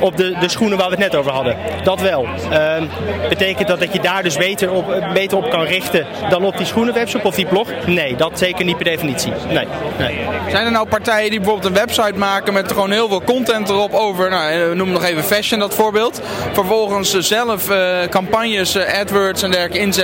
op 0.00 0.16
de, 0.16 0.36
de 0.40 0.48
schoenen 0.48 0.78
waar 0.78 0.86
we 0.86 0.92
het 0.92 1.02
net 1.02 1.16
over 1.16 1.32
hadden. 1.32 1.56
Dat 1.82 2.00
wel. 2.00 2.26
Uh, 2.52 2.82
betekent 3.28 3.68
dat 3.68 3.80
dat 3.80 3.92
je 3.92 4.00
daar 4.00 4.22
dus 4.22 4.36
beter 4.36 4.70
op, 4.70 5.02
beter 5.12 5.38
op 5.38 5.50
kan 5.50 5.62
richten 5.62 6.06
dan 6.28 6.44
op 6.44 6.56
die 6.56 6.66
schoenenwebshop 6.66 7.24
of 7.24 7.34
die 7.34 7.46
blog? 7.46 7.68
Nee, 7.86 8.16
dat 8.16 8.38
zeker 8.38 8.64
niet 8.64 8.76
per 8.76 8.84
definitie. 8.84 9.32
Nee. 9.48 9.66
nee. 9.98 10.18
Zijn 10.50 10.66
er 10.66 10.72
nou 10.72 10.88
partijen 10.88 11.30
die 11.30 11.40
bijvoorbeeld 11.40 11.66
een 11.66 11.80
website 11.86 12.18
maken 12.18 12.52
met 12.52 12.72
gewoon 12.72 12.90
heel 12.90 13.08
veel 13.08 13.22
content 13.22 13.68
erop 13.68 13.92
over, 13.92 14.30
nou, 14.30 14.52
eh, 14.52 14.76
noem 14.76 14.90
nog 14.90 15.04
even 15.04 15.24
fashion 15.24 15.60
dat 15.60 15.74
voorbeeld. 15.74 16.20
Vervolgens 16.52 17.18
zelf 17.18 17.70
uh, 17.70 18.02
campagnes, 18.02 18.76
uh, 18.76 18.98
AdWords 19.24 19.42
en 19.42 19.50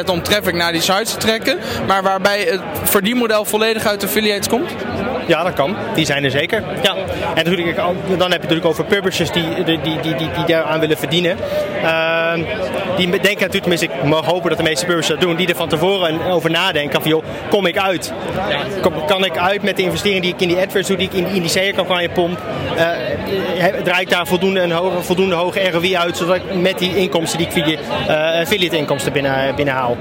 om 0.09 0.23
traffic 0.23 0.55
naar 0.55 0.73
die 0.73 0.81
sites 0.81 1.11
te 1.11 1.17
trekken. 1.17 1.59
Maar 1.87 2.03
waarbij 2.03 2.41
het 2.41 2.61
verdienmodel 2.83 3.45
volledig 3.45 3.87
uit 3.87 4.05
affiliates 4.05 4.49
komt? 4.49 4.71
Ja, 5.31 5.43
dat 5.43 5.53
kan. 5.53 5.77
Die 5.95 6.05
zijn 6.05 6.25
er 6.25 6.31
zeker. 6.31 6.63
Ja. 6.83 6.95
En 7.35 7.45
dan 8.19 8.31
heb 8.31 8.43
je 8.43 8.49
natuurlijk 8.49 8.67
over 8.67 8.85
publishers 8.85 9.31
die, 9.31 9.65
die, 9.65 9.81
die, 9.81 10.01
die, 10.01 10.15
die 10.17 10.45
daaraan 10.47 10.81
willen 10.81 10.97
verdienen. 10.97 11.37
Uh, 11.83 12.33
die 12.97 13.11
denken 13.11 13.23
natuurlijk, 13.23 13.61
tenminste 13.61 13.87
ik 13.87 14.05
mag 14.05 14.25
hopen 14.25 14.49
dat 14.49 14.59
de 14.59 14.65
meeste 14.65 14.85
publishers 14.85 15.09
dat 15.09 15.21
doen, 15.21 15.37
die 15.37 15.49
er 15.49 15.57
van 15.57 15.69
tevoren 15.69 16.21
over 16.31 16.51
nadenken 16.51 17.03
van 17.03 17.11
joh, 17.11 17.25
kom 17.51 17.67
ik 17.67 17.79
uit? 17.79 18.13
Kan 19.07 19.25
ik 19.25 19.39
uit 19.39 19.63
met 19.63 19.77
de 19.77 19.83
investering 19.83 20.23
die 20.23 20.35
ik 20.35 20.41
in 20.41 20.49
die 20.49 20.59
AdWords 20.59 20.89
doe, 20.89 20.97
die 20.97 21.09
ik 21.13 21.27
in, 21.27 21.41
die 21.41 21.49
SEO-campagne 21.49 22.09
pomp? 22.09 22.39
Uh, 22.77 23.83
draai 23.85 24.01
ik 24.01 24.11
daar 24.11 24.27
voldoende 24.27 24.61
een 24.61 24.73
hoge, 24.73 25.03
voldoende 25.03 25.35
hoge 25.35 25.71
ROI 25.71 25.97
uit, 25.97 26.17
zodat 26.17 26.37
ik 26.37 26.55
met 26.55 26.79
die 26.79 26.97
inkomsten 26.97 27.39
die 27.39 27.47
ik 27.47 27.53
via 27.53 27.67
uh, 27.67 28.41
affiliate 28.41 28.77
inkomsten 28.77 29.13
binnen, 29.13 29.55
binnenhaal. 29.55 29.97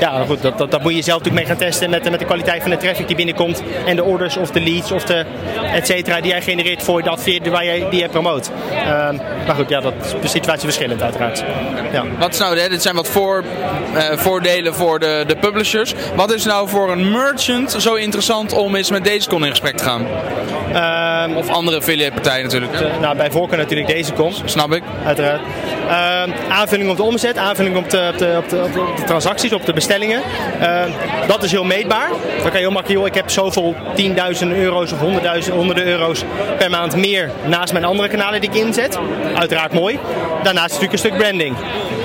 Ja, 0.00 0.24
goed, 0.24 0.42
dat, 0.42 0.58
dat, 0.58 0.70
dat, 0.70 0.82
moet 0.82 0.94
je 0.94 1.02
zelf 1.02 1.18
natuurlijk 1.18 1.46
mee 1.46 1.56
gaan 1.56 1.66
testen 1.66 1.90
met, 1.90 2.10
met 2.10 2.18
de 2.18 2.24
kwaliteit 2.24 2.62
van 2.62 2.70
de 2.70 2.76
traffic 2.76 3.06
die 3.06 3.16
binnenkomt. 3.16 3.62
En 3.86 3.96
de 3.96 4.04
orders 4.04 4.36
of 4.36 4.50
de 4.50 4.60
leads 4.60 4.92
of 4.92 5.04
de 5.04 5.24
et 5.72 5.86
cetera 5.86 6.20
die 6.20 6.30
jij 6.30 6.42
genereert 6.42 6.82
voor 6.82 7.02
dat 7.02 7.26
waar 7.50 7.64
jij 7.64 7.86
die 7.90 8.00
je 8.00 8.08
promoot. 8.08 8.50
Uh, 8.70 9.10
maar 9.46 9.54
goed, 9.54 9.68
ja, 9.68 9.80
dat 9.80 9.92
is 10.04 10.12
de 10.20 10.28
situatie 10.28 10.64
verschillend 10.64 11.02
uiteraard. 11.02 11.44
Ja. 11.92 12.04
Wat 12.18 12.32
is 12.32 12.38
nou, 12.38 12.58
hè, 12.58 12.68
dit 12.68 12.82
zijn 12.82 12.94
wat 12.94 13.08
voor, 13.08 13.44
uh, 13.94 14.02
voordelen 14.16 14.74
voor 14.74 14.98
de, 14.98 15.24
de 15.26 15.36
publishers. 15.36 15.94
Wat 16.14 16.32
is 16.32 16.44
nou 16.44 16.68
voor 16.68 16.90
een 16.90 17.10
merchant 17.10 17.76
zo 17.78 17.94
interessant 17.94 18.52
om 18.52 18.74
eens 18.74 18.90
met 18.90 19.04
deze 19.04 19.28
con 19.28 19.44
in 19.44 19.50
gesprek 19.50 19.76
te 19.76 19.84
gaan? 19.84 20.06
Um, 20.68 21.36
of 21.36 21.48
andere 21.48 21.76
affiliate 21.76 22.12
partijen 22.12 22.42
natuurlijk. 22.42 22.72
Hè? 22.72 22.98
nou, 23.00 23.16
bij 23.16 23.30
voorkeur 23.30 23.58
natuurlijk 23.58 23.88
deze 23.88 24.12
con. 24.12 24.32
Snap 24.44 24.72
ik. 24.72 24.82
Uiteraard. 25.04 25.40
Uh, 25.86 26.22
aanvulling 26.48 26.90
op 26.90 26.96
de 26.96 27.02
omzet, 27.02 27.36
aanvulling 27.36 27.76
op 27.76 27.90
de, 27.90 28.08
op 28.12 28.18
de, 28.18 28.34
op 28.36 28.48
de, 28.48 28.80
op 28.90 28.96
de 28.96 29.04
transacties, 29.04 29.52
op 29.52 29.66
de 29.66 29.72
bestellingen. 29.72 30.22
Uh, 30.60 30.82
dat 31.26 31.42
is 31.42 31.50
heel 31.50 31.64
meetbaar. 31.64 32.08
Dan 32.08 32.42
kan 32.42 32.52
je 32.52 32.58
heel 32.58 32.70
makkelijk, 32.70 32.98
joh, 32.98 33.06
ik 33.06 33.14
heb 33.14 33.30
zoveel 33.30 33.74
10.000 34.42 34.46
euro's 34.48 34.92
of 34.92 34.98
100.000, 35.00 35.52
honderden 35.58 35.86
euro's 35.86 36.24
per 36.58 36.70
maand 36.70 36.96
meer 36.96 37.30
naast 37.46 37.72
mijn 37.72 37.84
andere 37.84 38.08
kanalen 38.08 38.40
die 38.40 38.50
ik 38.50 38.56
inzet. 38.56 38.98
Uiteraard 39.34 39.72
mooi. 39.72 39.98
Daarnaast 40.42 40.66
natuurlijk 40.66 40.92
een 40.92 40.98
stuk 40.98 41.16
branding. 41.16 41.56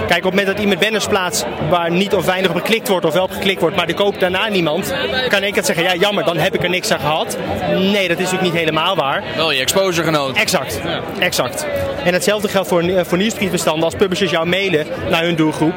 Kijk, 0.07 0.25
op 0.25 0.31
het 0.31 0.39
moment 0.39 0.47
dat 0.47 0.59
iemand 0.59 0.79
banners 0.79 1.07
plaatst 1.07 1.45
waar 1.69 1.91
niet 1.91 2.13
of 2.13 2.25
weinig 2.25 2.49
op 2.49 2.55
geklikt 2.55 2.87
wordt 2.87 3.05
of 3.05 3.13
wel 3.13 3.23
op 3.23 3.31
geklikt 3.31 3.61
wordt, 3.61 3.75
maar 3.75 3.85
die 3.85 3.95
koopt 3.95 4.19
daarna 4.19 4.47
niemand, 4.47 4.93
kan 5.27 5.43
ik 5.43 5.55
het 5.55 5.65
zeggen, 5.65 5.83
ja 5.83 5.95
jammer, 5.95 6.23
dan 6.23 6.37
heb 6.37 6.55
ik 6.55 6.63
er 6.63 6.69
niks 6.69 6.91
aan 6.91 6.99
gehad. 6.99 7.37
Nee, 7.69 8.07
dat 8.07 8.17
is 8.17 8.23
natuurlijk 8.23 8.41
niet 8.41 8.53
helemaal 8.53 8.95
waar. 8.95 9.23
Wel 9.35 9.51
je 9.51 9.61
exposure 9.61 10.05
genoten. 10.05 10.41
Exact, 10.41 10.81
exact. 11.19 11.65
En 12.03 12.13
hetzelfde 12.13 12.47
geldt 12.47 12.67
voor, 12.67 12.83
voor 13.05 13.17
nieuwsbriefbestanden. 13.17 13.83
Als 13.83 13.95
publishers 13.95 14.31
jou 14.31 14.45
mailen 14.45 14.85
naar 15.09 15.23
hun 15.23 15.35
doelgroep, 15.35 15.73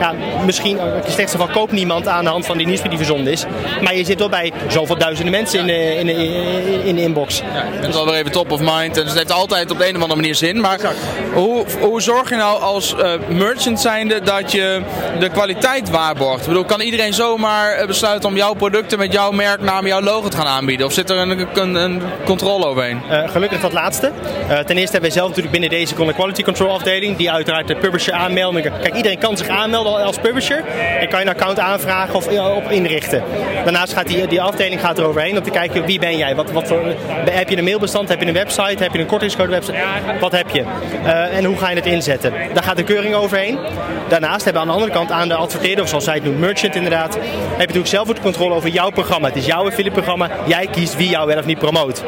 ja, 0.00 0.14
misschien, 0.44 0.78
in 0.78 0.84
het 0.84 1.12
slechtste 1.12 1.38
geval 1.38 1.54
koopt 1.54 1.72
niemand 1.72 2.08
aan 2.08 2.24
de 2.24 2.30
hand 2.30 2.46
van 2.46 2.56
die 2.56 2.66
nieuwsbrief 2.66 2.90
die 2.90 3.06
verzonden 3.06 3.32
is. 3.32 3.44
Maar 3.80 3.96
je 3.96 4.04
zit 4.04 4.18
wel 4.18 4.28
bij 4.28 4.52
zoveel 4.68 4.98
duizenden 4.98 5.32
mensen 5.32 5.58
in 5.58 5.66
de, 5.66 5.98
in 5.98 6.06
de, 6.06 6.84
in 6.84 6.94
de 6.94 7.02
inbox. 7.02 7.42
Ja, 7.54 7.64
je 7.72 7.78
bent 7.80 7.94
wel 7.94 8.04
weer 8.04 8.14
even 8.14 8.32
top 8.32 8.50
of 8.50 8.60
mind. 8.60 8.96
En 8.96 9.06
het 9.06 9.14
heeft 9.14 9.32
altijd 9.32 9.70
op 9.70 9.78
de 9.78 9.88
een 9.88 9.96
of 9.96 10.02
andere 10.02 10.20
manier 10.20 10.34
zin. 10.34 10.60
Maar 10.60 10.78
hoe, 11.36 12.00
zorg 12.00 12.28
je 12.28 12.36
nou 12.36 12.60
als 12.60 12.94
uh, 12.94 13.12
merchant 13.28 13.80
zijnde 13.80 14.20
dat 14.20 14.52
je 14.52 14.82
de 15.18 15.28
kwaliteit 15.28 15.90
waarborgt? 15.90 16.40
Ik 16.40 16.46
bedoel, 16.46 16.64
kan 16.64 16.80
iedereen 16.80 17.12
zomaar 17.14 17.72
eh, 17.72 17.86
besluiten 17.86 18.28
om 18.28 18.36
jouw 18.36 18.54
producten 18.54 18.98
met 18.98 19.12
jouw 19.12 19.30
merknaam, 19.30 19.86
jouw 19.86 20.00
logo 20.00 20.28
te 20.28 20.36
gaan 20.36 20.46
aanbieden? 20.46 20.86
Of 20.86 20.92
zit 20.92 21.10
er 21.10 21.16
een, 21.16 21.74
een, 21.76 22.02
controle 22.24 22.66
overheen? 22.66 23.00
Uh, 23.10 23.28
gelukkig 23.28 23.60
dat 23.60 23.72
laatste. 23.72 24.12
Ten 24.46 24.56
eerste 24.56 24.74
hebben 24.76 25.00
wij 25.00 25.10
zelf 25.10 25.28
natuurlijk 25.28 25.50
binnen 25.50 25.70
deze 25.70 25.94
quality 25.94 26.42
control 26.42 26.70
afdeling, 26.70 27.16
die 27.16 27.30
uiteraard 27.30 27.68
de 27.68 27.76
publisher 27.76 28.12
aanmeldingen. 28.12 28.72
Kijk, 28.80 28.94
iedereen 28.94 29.18
kan 29.18 29.36
zich 29.36 29.48
aanmelden 29.48 30.04
als 30.04 30.18
publisher. 30.18 30.64
En 31.00 31.08
kan 31.08 31.20
je 31.20 31.26
een 31.26 31.32
account 31.32 31.58
aanvragen 31.58 32.14
of 32.14 32.26
op 32.56 32.70
inrichten. 32.70 33.22
Daarnaast 33.64 33.92
gaat 33.92 34.06
die, 34.06 34.26
die 34.26 34.42
afdeling 34.42 34.80
gaat 34.80 34.98
eroverheen 34.98 35.36
om 35.36 35.42
te 35.42 35.50
kijken 35.50 35.84
wie 35.84 35.98
ben 35.98 36.16
jij. 36.16 36.34
Wat, 36.34 36.50
wat 36.52 36.72
heb 37.30 37.48
je 37.48 37.56
een 37.56 37.64
mailbestand, 37.64 38.08
heb 38.08 38.20
je 38.20 38.26
een 38.26 38.32
website, 38.32 38.82
heb 38.82 38.92
je 38.92 38.98
een 38.98 39.06
kortingscode 39.06 39.50
website. 39.50 39.76
Wat 40.20 40.32
heb 40.32 40.50
je? 40.50 40.64
Uh, 41.30 41.36
en 41.36 41.44
hoe 41.44 41.56
ga 41.56 41.70
je 41.70 41.76
het 41.76 41.86
inzetten? 41.86 42.32
Daar 42.54 42.62
gaat 42.62 42.76
de 42.76 42.82
keuring 42.82 43.14
overheen. 43.14 43.58
Daarnaast 44.08 44.44
hebben 44.44 44.62
we 44.62 44.68
aan 44.68 44.74
de 44.74 44.82
andere 44.82 44.98
kant 44.98 45.10
aan 45.10 45.28
de 45.28 45.34
adverteerder, 45.34 45.82
of 45.82 45.88
zoals 45.88 46.04
zij 46.04 46.14
het 46.14 46.24
noemt, 46.24 46.38
merchant 46.38 46.74
inderdaad, 46.74 47.14
heb 47.14 47.24
je 47.50 47.56
natuurlijk 47.56 47.86
zelf 47.86 48.08
de 48.08 48.20
controle 48.20 48.54
over 48.54 48.68
jouw 48.68 48.90
programma. 48.90 49.26
Het 49.26 49.36
is 49.36 49.46
jouw 49.46 49.66
affiliate 49.66 49.90
programma. 49.90 50.30
Jij 50.46 50.66
kiest 50.66 50.96
wie 50.96 51.08
jou 51.08 51.26
wel 51.26 51.38
of 51.38 51.44
niet 51.44 51.58
promoot. 51.58 52.04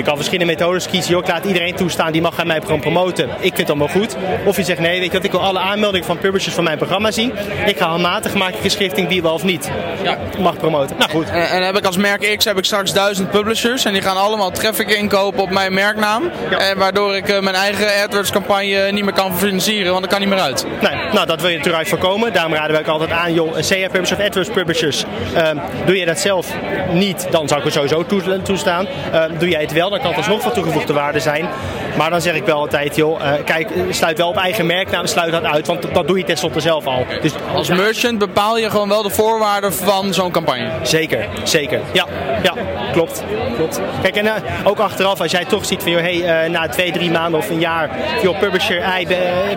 Je 0.00 0.06
kan 0.06 0.16
verschillende 0.16 0.52
methodes 0.52 0.88
kiezen. 0.88 1.10
Joh, 1.10 1.20
ik 1.22 1.28
laat 1.28 1.44
iedereen 1.44 1.74
toestaan, 1.74 2.12
die 2.12 2.20
mag 2.22 2.38
aan 2.40 2.46
mij 2.46 2.60
gewoon 2.60 2.80
promoten. 2.80 3.28
Ik 3.40 3.54
vind 3.54 3.66
dat 3.68 3.76
wel 3.76 3.88
goed. 3.88 4.16
Of 4.44 4.56
je 4.56 4.62
zegt 4.64 4.78
nee, 4.80 4.98
weet 5.00 5.06
je 5.10 5.16
wat, 5.16 5.24
ik 5.24 5.30
wil 5.30 5.40
alle 5.42 5.58
aanmeldingen 5.58 6.06
van 6.06 6.18
publishers 6.18 6.54
van 6.54 6.64
mijn 6.64 6.76
programma 6.76 7.10
zien. 7.10 7.32
Ik 7.66 7.78
ga 7.78 7.86
handmatig 7.88 8.34
maken 8.34 8.60
geschrifting 8.60 9.08
wie 9.08 9.22
wel 9.22 9.32
of 9.32 9.42
niet 9.44 9.70
Ja. 10.02 10.18
mag 10.38 10.56
promoten. 10.56 10.96
Nou 10.98 11.10
goed. 11.10 11.30
En, 11.30 11.48
en 11.50 11.62
heb 11.62 11.76
ik 11.76 11.84
als 11.84 11.96
merk 11.96 12.36
X 12.36 12.44
heb 12.44 12.58
ik 12.58 12.64
straks 12.64 12.92
duizend 12.92 13.30
publishers 13.30 13.84
en 13.84 13.92
die 13.92 14.02
gaan 14.02 14.16
allemaal 14.16 14.50
traffic 14.50 14.90
inkopen 14.90 15.42
op 15.42 15.50
mijn 15.50 15.74
merknaam. 15.74 16.30
Ja. 16.50 16.58
En 16.58 16.78
waardoor 16.78 17.16
ik 17.16 17.28
eh, 17.28 17.40
mijn 17.40 17.56
eigen 17.56 18.02
AdWords 18.04 18.30
campagne 18.30 18.92
niet 18.92 19.04
meer 19.04 19.12
kan 19.14 19.36
financieren, 19.36 19.88
want 19.90 20.00
dat 20.02 20.10
kan 20.10 20.20
niet 20.20 20.28
meer 20.28 20.40
uit. 20.40 20.66
Nee, 20.80 20.94
nou, 21.12 21.26
dat 21.26 21.40
wil 21.40 21.50
je 21.50 21.56
natuurlijk 21.56 21.88
voorkomen. 21.88 22.32
Daarom 22.32 22.54
raden 22.54 22.70
wij 22.70 22.80
ook 22.80 22.86
altijd 22.86 23.10
aan, 23.10 23.34
joh, 23.34 23.56
een 23.56 23.64
CA 23.68 23.88
publisher 23.88 24.18
of 24.18 24.24
AdWords 24.24 24.50
publishers. 24.50 25.04
ehm, 25.34 25.56
doe 25.86 25.96
je 25.98 26.06
dat 26.06 26.18
zelf 26.18 26.46
niet, 26.92 27.26
dan 27.30 27.48
zou 27.48 27.58
ik 27.60 27.64
het 27.66 27.74
sowieso 27.74 28.06
toe- 28.06 28.42
toestaan. 28.42 28.86
Ehm, 29.12 29.38
doe 29.38 29.48
jij 29.48 29.60
het 29.60 29.72
wel, 29.72 29.89
dan 29.90 30.00
kan 30.00 30.14
alsnog 30.14 30.42
van 30.42 30.52
toegevoegde 30.52 30.92
waarde 30.92 31.20
zijn. 31.20 31.48
Maar 31.96 32.10
dan 32.10 32.20
zeg 32.20 32.34
ik 32.34 32.44
wel 32.44 32.56
altijd, 32.58 32.96
joh, 32.96 33.20
eh, 33.22 33.32
kijk, 33.44 33.68
sluit 33.90 34.18
wel 34.18 34.28
op 34.28 34.36
eigen 34.36 34.66
merknaam, 34.66 35.06
sluit 35.06 35.32
dat 35.32 35.44
uit, 35.44 35.66
want 35.66 35.94
dat 35.94 36.06
doe 36.06 36.18
je 36.18 36.24
tenslotte 36.24 36.60
zelf 36.60 36.86
al. 36.86 37.06
Dus 37.22 37.32
Als 37.54 37.68
merchant 37.68 38.18
bepaal 38.18 38.58
je 38.58 38.70
gewoon 38.70 38.88
wel 38.88 39.02
de 39.02 39.10
voorwaarden 39.10 39.72
van 39.74 40.14
zo'n 40.14 40.30
campagne. 40.30 40.68
Zeker, 40.82 41.26
zeker. 41.42 41.80
Ja, 41.92 42.06
ja 42.42 42.52
klopt. 42.92 43.22
klopt. 43.56 43.80
Kijk, 44.02 44.16
en 44.16 44.26
eh, 44.26 44.32
ook 44.64 44.78
achteraf, 44.78 45.20
als 45.20 45.30
jij 45.30 45.44
toch 45.44 45.64
ziet 45.64 45.82
van, 45.82 45.92
joh, 45.92 46.00
hey, 46.00 46.24
eh, 46.44 46.50
na 46.50 46.68
twee, 46.68 46.92
drie 46.92 47.10
maanden 47.10 47.40
of 47.40 47.50
een 47.50 47.58
jaar, 47.60 47.90
joh, 48.22 48.38
Publisher 48.38 48.82
I, 49.00 49.06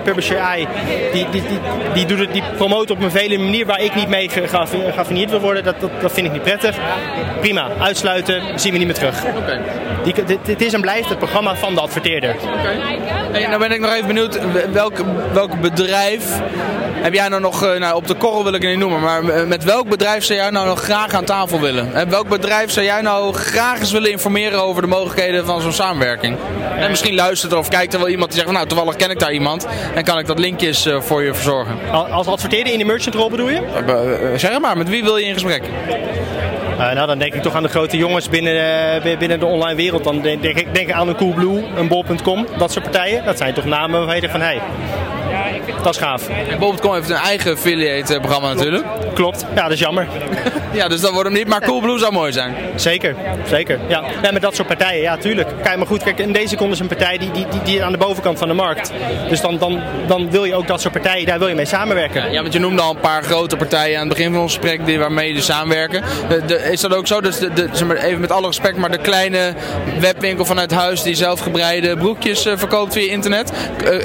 Publisher 0.04 0.38
I 0.58 0.68
die, 1.14 1.28
die, 1.32 1.42
die, 1.48 1.60
die, 1.94 2.06
doet 2.06 2.20
het, 2.20 2.34
die 2.34 2.44
promoot 2.58 2.92
op 2.92 3.02
een 3.02 3.12
vele 3.12 3.38
manier 3.38 3.66
waar 3.66 3.82
ik 3.82 3.96
niet 3.96 4.08
mee 4.08 4.30
ge- 4.30 4.48
geaffi- 4.48 4.92
geaffineerd 4.94 5.30
wil 5.30 5.40
worden, 5.40 5.64
dat, 5.64 5.80
dat, 5.80 5.90
dat 6.02 6.12
vind 6.12 6.26
ik 6.28 6.32
niet 6.34 6.44
prettig. 6.44 6.76
Prima, 7.40 7.68
uitsluiten, 7.80 8.42
zien 8.60 8.72
we 8.72 8.78
niet 8.78 8.88
meer 8.88 8.96
terug. 8.96 9.24
Die, 10.04 10.13
dit, 10.26 10.38
dit 10.46 10.62
is 10.62 10.74
en 10.74 10.82
blijft 10.82 11.10
het 11.10 11.18
programma 11.18 11.56
van 11.56 11.74
de 11.74 11.82
adverteerder. 11.82 12.36
Hey, 13.32 13.48
nou 13.48 13.60
ben 13.60 13.72
ik 13.72 13.80
nog 13.80 13.94
even 13.94 14.08
benieuwd, 14.08 14.40
welk, 14.72 14.94
welk 15.34 15.62
bedrijf 15.62 16.24
heb 17.02 17.14
jij 17.14 17.28
nou 17.28 17.42
nog, 17.42 17.64
eh, 17.66 17.80
nou 17.80 17.96
op 17.96 18.08
de 18.08 18.14
korrel 18.14 18.44
wil 18.44 18.54
ik 18.54 18.62
het 18.62 18.70
niet 18.72 18.80
noemen, 18.80 19.00
maar 19.02 19.24
eh, 19.30 19.44
met 19.44 19.64
welk 19.64 19.90
bedrijf 19.90 20.24
zou 20.24 20.40
jij 20.40 20.50
nou 20.50 20.68
nog 20.68 20.80
graag 20.84 21.14
aan 21.14 21.24
tafel 21.24 21.60
willen? 21.60 21.94
En 21.94 22.10
welk 22.10 22.28
bedrijf 22.30 22.72
zou 22.72 22.86
jij 22.86 23.02
nou 23.02 23.34
graag 23.34 23.80
eens 23.80 23.92
willen 23.92 24.12
informeren 24.12 24.64
over 24.64 24.82
de 24.82 24.88
mogelijkheden 24.88 25.46
van 25.46 25.62
zo'n 25.62 25.72
samenwerking? 25.74 26.38
En 26.78 26.90
misschien 26.90 27.16
luistert 27.16 27.52
er 27.52 27.58
of 27.58 27.68
kijkt 27.68 27.94
er 27.94 28.00
wel 28.00 28.10
iemand 28.10 28.30
die 28.32 28.40
zegt 28.40 28.46
van 28.52 28.56
nou 28.58 28.68
toevallig 28.68 28.96
ken 28.96 29.10
ik 29.10 29.20
daar 29.20 29.32
iemand 29.34 29.68
en 29.96 30.04
kan 30.04 30.20
ik 30.20 30.28
dat 30.28 30.40
linkjes 30.40 30.86
eh, 30.86 31.02
voor 31.02 31.24
je 31.24 31.34
verzorgen. 31.34 31.78
Al- 31.92 32.08
Als 32.08 32.28
adverteerder 32.28 32.74
in 32.74 32.80
de 32.80 32.86
merchantrol 32.86 33.30
bedoel 33.30 33.50
je? 33.50 33.62
Zeg 34.38 34.52
het 34.52 34.62
maar, 34.62 34.78
met 34.78 34.90
wie 34.90 35.04
wil 35.04 35.18
je 35.18 35.26
in 35.26 35.34
gesprek? 35.34 35.64
Eh, 36.80 36.94
nou, 36.94 37.08
dan 37.08 37.18
denk 37.18 37.34
ik 37.34 37.42
toch 37.42 37.56
aan 37.56 37.64
de 37.64 37.70
grote 37.70 37.98
jongens 37.98 38.30
binnen, 38.30 38.56
eh, 39.04 39.18
binnen 39.18 39.40
de 39.40 39.46
online 39.46 39.76
wereld. 39.76 40.04
Dan 40.04 40.22
denk, 40.22 40.44
ik 40.44 40.74
denk 40.74 40.92
aan 40.92 41.08
een 41.08 41.16
Coolblue, 41.16 41.64
een 41.76 41.88
Bol.com, 41.88 42.48
dat 42.58 42.72
soort 42.72 42.84
partijen. 42.84 43.26
Dat 43.26 43.38
zijn 43.38 43.54
toch 43.54 43.66
namen 43.66 44.00
waarvan 44.00 44.22
je 44.22 44.30
van, 44.30 44.42
hé, 44.42 44.60
dat 45.84 45.94
is 45.94 46.00
gaaf. 46.02 46.28
Bol.com 46.60 46.94
heeft 46.94 47.10
een 47.10 47.16
eigen 47.16 47.52
affiliate 47.54 48.14
eh, 48.14 48.20
programma 48.20 48.54
natuurlijk. 48.54 48.86
Klopt, 49.14 49.46
ja, 49.56 49.64
dat 49.64 49.72
is 49.72 49.80
jammer. 49.80 50.08
Ja, 50.74 50.88
dus 50.88 51.02
dat 51.02 51.12
wordt 51.12 51.28
hem 51.30 51.38
niet, 51.38 51.48
maar 51.48 51.62
Coolblue 51.62 51.98
zou 52.00 52.12
mooi 52.12 52.32
zijn. 52.32 52.56
Zeker, 52.76 53.16
zeker. 53.50 53.80
Ja, 53.88 54.04
ja 54.22 54.32
met 54.32 54.42
dat 54.42 54.56
soort 54.56 54.68
partijen, 54.68 55.02
ja, 55.02 55.18
tuurlijk. 55.18 55.48
Kijk, 55.64 55.78
maar 55.78 55.88
goed, 55.88 56.04
kijk, 56.04 56.20
in 56.20 56.32
deze 56.32 56.56
komt 56.56 56.72
is 56.74 56.80
een 56.80 56.88
partij 56.88 57.18
die, 57.18 57.32
die, 57.32 57.46
die, 57.52 57.62
die 57.64 57.84
aan 57.84 57.92
de 57.92 57.98
bovenkant 57.98 58.38
van 58.38 58.48
de 58.48 58.54
markt. 58.54 58.92
Dus 59.30 59.42
dan, 59.42 59.58
dan, 59.58 59.82
dan 60.08 60.30
wil 60.32 60.46
je 60.46 60.56
ook 60.56 60.68
dat 60.68 60.82
soort 60.82 60.94
partijen, 60.94 61.26
daar 61.26 61.40
wil 61.40 61.48
je 61.48 61.56
mee 61.56 61.66
samenwerken. 61.66 62.32
Ja, 62.32 62.42
want 62.42 62.54
je 62.54 62.60
noemde 62.60 62.82
al 62.82 62.90
een 62.90 63.00
paar 63.00 63.24
grote 63.24 63.56
partijen 63.56 64.00
aan 64.00 64.08
het 64.08 64.18
begin 64.18 64.32
van 64.34 64.42
ons 64.42 64.54
gesprek 64.54 64.86
die, 64.86 65.00
waarmee 65.00 65.28
je 65.28 65.34
dus 65.34 65.46
samenwerken. 65.46 66.04
De, 66.30 66.46
de- 66.46 66.72
is 66.72 66.82
dat 66.82 66.96
ook 66.96 67.08
zo? 67.08 67.22
Dus 67.22 67.38
de, 67.40 67.70
even 68.02 68.20
met 68.22 68.32
alle 68.32 68.48
respect, 68.48 68.78
maar 68.78 68.92
de 68.92 68.98
kleine 68.98 69.54
webwinkel 70.00 70.46
vanuit 70.46 70.72
huis 70.72 71.02
die 71.04 71.16
zelf 71.16 71.40
gebreide 71.40 71.98
broekjes 71.98 72.46
eh, 72.46 72.54
verkoopt 72.58 72.94
via 72.94 73.12
internet. 73.12 73.52
eh, 73.86 73.96
eh, 73.96 74.04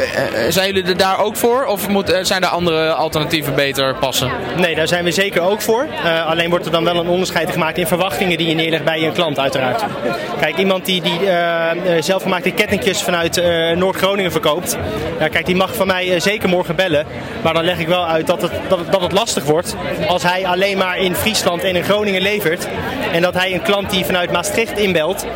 zijn 0.48 0.66
jullie 0.66 0.88
er 0.90 0.96
daar 0.96 1.18
ook 1.18 1.36
voor? 1.36 1.47
Of 1.48 1.88
moet, 1.88 2.10
eh, 2.10 2.24
zijn 2.24 2.42
er 2.42 2.48
andere 2.48 2.92
alternatieven 2.92 3.54
beter 3.54 3.94
passen? 3.94 4.30
Nee, 4.56 4.74
daar 4.74 4.88
zijn 4.88 5.04
we 5.04 5.10
zeker 5.10 5.42
ook 5.42 5.60
voor. 5.60 5.86
Eh, 6.04 6.26
alleen 6.26 6.50
wordt 6.50 6.66
er 6.66 6.72
dan 6.72 6.84
wel 6.84 6.96
een 6.96 7.08
onderscheid 7.08 7.50
gemaakt 7.50 7.78
in 7.78 7.86
verwachtingen 7.86 8.38
die 8.38 8.48
je 8.48 8.54
neerlegt 8.54 8.84
bij 8.84 9.00
je 9.00 9.12
klant 9.12 9.38
uiteraard. 9.38 9.82
Kijk, 10.40 10.56
iemand 10.56 10.84
die, 10.84 11.02
die 11.02 11.30
eh, 11.30 12.02
zelfgemaakte 12.02 12.50
kettingjes 12.50 13.02
vanuit 13.02 13.42
Noord-Groningen 13.74 14.32
verkoopt. 14.32 14.76
Kijk, 15.18 15.46
die 15.46 15.56
mag 15.56 15.74
van 15.74 15.86
mij 15.86 16.20
zeker 16.20 16.48
morgen 16.48 16.76
bellen. 16.76 17.06
Maar 17.42 17.54
dan 17.54 17.64
leg 17.64 17.78
ik 17.78 17.88
wel 17.88 18.06
uit 18.06 18.26
dat 18.26 18.42
het, 18.42 18.52
dat, 18.68 18.78
dat 18.90 19.00
het 19.00 19.12
lastig 19.12 19.44
wordt 19.44 19.76
als 20.06 20.22
hij 20.22 20.46
alleen 20.46 20.78
maar 20.78 20.98
in 20.98 21.14
Friesland 21.14 21.64
en 21.64 21.76
in 21.76 21.84
Groningen 21.84 22.22
levert. 22.22 22.68
En 23.12 23.22
dat 23.22 23.34
hij 23.34 23.52
een 23.52 23.62
klant 23.62 23.90
die 23.90 24.04
vanuit 24.04 24.32
Maastricht 24.32 24.78
inbelt, 24.78 25.26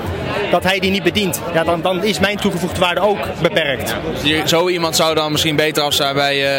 dat 0.50 0.64
hij 0.64 0.78
die 0.78 0.90
niet 0.90 1.02
bedient. 1.02 1.40
Ja, 1.54 1.64
dan, 1.64 1.82
dan 1.82 2.04
is 2.04 2.18
mijn 2.18 2.36
toegevoegde 2.36 2.80
waarde 2.80 3.00
ook 3.00 3.18
beperkt. 3.42 3.94
Je- 4.22 4.42
Zo 4.46 4.68
iemand 4.68 4.96
zou 4.96 5.14
dan 5.14 5.32
misschien 5.32 5.56
beter 5.56 5.82
af 5.82 5.92
zijn 5.94 6.14
bij 6.14 6.56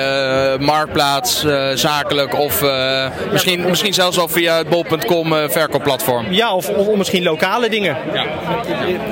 eh, 0.54 0.60
Marktplaats, 0.60 1.44
eh, 1.44 1.68
zakelijk 1.74 2.40
of 2.40 2.62
eh, 2.64 3.06
misschien, 3.32 3.62
misschien 3.70 3.94
zelfs 3.94 4.16
wel 4.18 4.28
via 4.28 4.58
het 4.58 4.70
bol.com 4.70 5.34
eh, 5.36 5.50
verkoopplatform. 5.50 6.26
Ja, 6.30 6.54
of, 6.56 6.70
of, 6.70 6.88
of 6.88 6.98
misschien 6.98 7.24
lokale 7.24 7.70
dingen. 7.70 7.98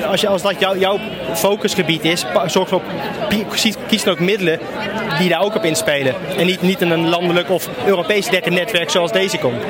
Als, 0.07 0.21
je, 0.21 0.27
als 0.27 0.41
dat 0.41 0.59
jou, 0.59 0.79
jouw 0.79 0.99
focusgebied 1.33 2.03
is, 2.03 2.25
zorg 2.45 2.69
pi- 3.29 3.45
kies, 3.87 4.03
dan 4.03 4.13
ook 4.13 4.19
middelen 4.19 4.59
die 5.19 5.29
daar 5.29 5.41
ook 5.41 5.55
op 5.55 5.65
inspelen. 5.65 6.13
En 6.37 6.45
niet, 6.45 6.61
niet 6.61 6.81
in 6.81 6.91
een 6.91 7.09
landelijk 7.09 7.49
of 7.49 7.67
Europees 7.85 8.29
netwerk 8.29 8.89
zoals 8.89 9.11
deze 9.11 9.37
komt. 9.37 9.63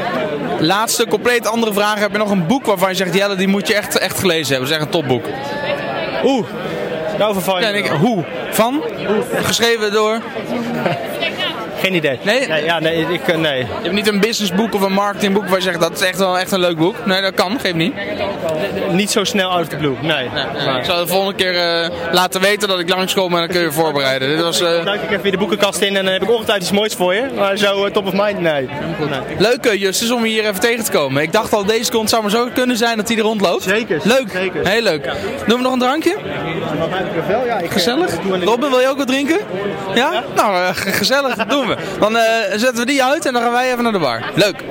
Laatste, 0.60 1.08
compleet 1.08 1.48
andere 1.48 1.74
vraag. 1.74 2.00
Heb 2.00 2.12
je 2.12 2.18
nog 2.18 2.30
een 2.32 2.48
boek 2.48 2.66
waarvan 2.66 2.90
je 2.90 2.96
zegt, 2.96 3.14
Jelle, 3.16 3.36
die 3.36 3.48
moet 3.48 3.68
je 3.68 3.76
echt, 3.76 3.98
echt 3.98 4.20
gelezen 4.20 4.48
hebben? 4.52 4.60
Dat 4.60 4.70
is 4.70 4.76
echt 4.76 4.86
een 4.86 4.91
topboek. 4.92 5.26
Oeh, 6.24 6.46
nou 7.18 7.34
je 7.60 7.66
Ja, 7.66 7.72
wel. 7.90 7.98
hoe? 7.98 8.24
Van? 8.50 8.84
Geschreven 9.34 9.92
door? 9.92 10.18
Geen 11.82 11.94
idee. 11.94 12.20
Nee? 12.22 12.64
ja, 12.64 12.80
nee, 12.80 13.06
ik, 13.10 13.28
eh, 13.28 13.38
nee. 13.38 13.58
Je 13.58 13.66
hebt 13.82 13.94
niet 13.94 14.08
een 14.08 14.20
businessboek 14.20 14.74
of 14.74 14.82
een 14.82 14.94
marketingboek 14.94 15.48
waar 15.48 15.58
je 15.58 15.64
zegt, 15.64 15.80
dat 15.80 15.92
is 15.92 16.02
echt 16.02 16.18
wel 16.18 16.40
echt 16.40 16.52
een 16.52 16.60
leuk 16.60 16.78
boek. 16.78 16.96
Nee, 17.06 17.22
dat 17.22 17.34
kan, 17.34 17.60
geef 17.60 17.74
niet. 17.74 17.94
Niet 18.92 19.12
zo 19.12 19.24
snel 19.24 19.50
out 19.50 19.62
of 19.62 19.68
the 19.68 19.76
blue. 19.76 19.96
Nee. 20.02 20.26
Ik 20.78 20.86
zal 20.86 20.98
de 20.98 21.08
volgende 21.08 21.36
keer 21.36 21.56
eh, 21.58 21.90
laten 22.12 22.42
weten 22.42 22.68
dat 22.68 22.80
ik 22.80 22.90
langskom 22.90 23.32
en 23.34 23.38
dan 23.40 23.48
kun 23.48 23.60
je 23.60 23.66
je 23.66 23.72
voorbereiden. 23.72 24.30
Dit 24.30 24.42
was 24.42 24.62
eh, 24.62 24.86
Duik 24.86 25.02
ik 25.02 25.10
even 25.10 25.22
weer 25.22 25.32
de 25.32 25.38
boekenkast 25.38 25.82
in 25.82 25.96
en 25.98 26.04
dan 26.04 26.14
heb 26.14 26.22
ik 26.22 26.30
ongetwijfeld 26.32 26.70
iets 26.70 26.78
moois 26.80 26.94
voor 26.94 27.14
je. 27.14 27.24
Maar 27.36 27.58
zo 27.58 27.90
top 27.92 28.06
of 28.08 28.14
mind, 28.14 28.40
nee. 28.40 28.70
nee. 29.10 29.38
leuk, 29.38 29.74
Justus, 29.74 30.12
om 30.12 30.24
hier 30.24 30.46
even 30.46 30.60
tegen 30.60 30.84
te 30.84 30.92
komen. 30.92 31.22
Ik 31.22 31.32
dacht 31.32 31.54
al, 31.54 31.66
deze 31.66 31.92
kont 31.92 32.10
zou 32.10 32.22
maar 32.22 32.32
zo 32.32 32.48
kunnen 32.54 32.78
zijn 32.78 32.98
dat 32.98 33.08
hij 33.08 33.18
er 33.18 33.24
rondloopt. 33.24 33.64
Zeker, 33.64 34.00
Leuk, 34.04 34.30
zeker. 34.34 34.68
heel 34.68 34.82
leuk. 34.82 35.04
Doen 35.48 35.58
we 35.58 35.64
nog 35.64 35.74
een 35.74 35.80
drankje? 35.80 36.16
Ja, 37.46 37.58
ik, 37.58 37.72
Gezellig. 37.72 38.12
Robin, 38.44 38.70
wil 38.70 38.80
je 38.80 38.88
ook 38.88 38.98
wat 38.98 39.08
drinken? 39.08 39.38
Ja? 39.96 40.24
Nou, 40.36 40.56
eh, 40.56 40.70
g- 40.70 40.98
gezellig, 40.98 41.36
doen 41.48 41.68
we. 41.68 41.71
Dan 42.00 42.18
eh, 42.18 42.24
zetten 42.50 42.76
we 42.76 42.86
die 42.86 43.04
uit 43.04 43.26
en 43.26 43.34
dan 43.34 43.42
gaan 43.42 43.52
wij 43.52 43.72
even 43.72 43.84
naar 43.84 43.92
de 43.92 44.00
bar. 44.00 44.32
Leuk. 44.36 44.64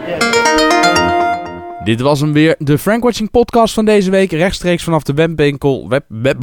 Dit 1.84 2.00
was 2.00 2.20
hem 2.20 2.32
weer, 2.32 2.54
de 2.58 2.78
Frankwatching 2.78 3.30
podcast 3.30 3.74
van 3.74 3.84
deze 3.84 4.10
week, 4.10 4.32
rechtstreeks 4.32 4.84
vanaf 4.84 5.02
de 5.02 5.14
webwinkel. 5.14 5.88
Web, 5.88 6.04
web, 6.08 6.36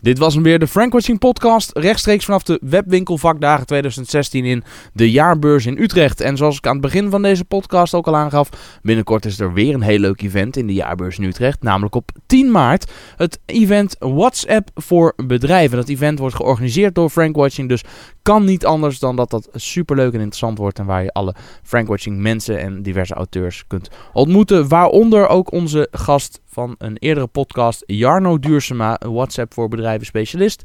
Dit 0.00 0.18
was 0.18 0.34
hem 0.34 0.42
weer, 0.42 0.58
de 0.58 0.66
Frankwatching 0.66 1.18
podcast, 1.18 1.70
rechtstreeks 1.78 2.24
vanaf 2.24 2.42
de 2.42 2.58
webwinkel 2.62 3.18
vakdagen 3.18 3.66
2016 3.66 4.44
in 4.44 4.64
de 4.92 5.10
jaarbeurs 5.10 5.66
in 5.66 5.78
Utrecht. 5.78 6.20
En 6.20 6.36
zoals 6.36 6.56
ik 6.56 6.66
aan 6.66 6.72
het 6.72 6.80
begin 6.80 7.10
van 7.10 7.22
deze 7.22 7.44
podcast 7.44 7.94
ook 7.94 8.06
al 8.06 8.16
aangaf, 8.16 8.48
binnenkort 8.82 9.24
is 9.24 9.40
er 9.40 9.52
weer 9.52 9.74
een 9.74 9.80
heel 9.80 9.98
leuk 9.98 10.22
event 10.22 10.56
in 10.56 10.66
de 10.66 10.72
jaarbeurs 10.72 11.18
in 11.18 11.24
Utrecht, 11.24 11.62
namelijk 11.62 11.94
op 11.94 12.10
10 12.26 12.50
maart. 12.50 12.92
Het 13.16 13.40
event 13.46 13.96
WhatsApp 13.98 14.70
voor 14.74 15.12
bedrijven. 15.26 15.76
Dat 15.76 15.88
event 15.88 16.18
wordt 16.18 16.34
georganiseerd 16.34 16.94
door 16.94 17.10
Frankwatching, 17.10 17.68
dus 17.68 17.84
kan 18.22 18.44
niet 18.44 18.66
anders 18.66 18.98
dan 18.98 19.16
dat 19.16 19.30
dat 19.30 19.48
superleuk 19.52 20.12
en 20.12 20.20
interessant 20.20 20.58
wordt 20.58 20.78
en 20.78 20.86
waar 20.86 21.02
je 21.02 21.12
alle 21.12 21.34
Frankwatching 21.62 22.18
mensen 22.18 22.58
en 22.58 22.82
diverse 22.82 23.14
auteurs 23.14 23.64
kunt 23.66 23.90
ontmoeten. 24.12 24.68
Waaronder 24.68 25.28
ook 25.28 25.52
onze 25.52 25.88
gast 25.90 26.40
van 26.46 26.74
een 26.78 26.96
eerdere 26.96 27.26
podcast, 27.26 27.82
Jarno 27.86 28.38
Duursema, 28.38 29.00
WhatsApp 29.04 29.54
voor 29.54 29.68
bedrijven 29.68 29.87
specialist. 29.98 30.62